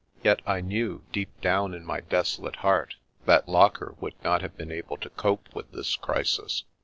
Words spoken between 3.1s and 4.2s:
that Locker would